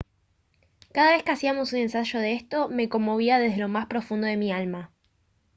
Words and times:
cada 0.93 1.11
vez 1.11 1.21
que 1.23 1.29
hacíamos 1.29 1.73
un 1.73 1.79
ensayo 1.81 2.19
de 2.19 2.33
esto 2.33 2.69
me 2.69 2.89
conmovía 2.89 3.37
desde 3.37 3.59
lo 3.59 3.67
más 3.69 3.85
profundo 3.85 4.25
de 4.25 4.35
mi 4.35 4.51
alma 4.51 4.91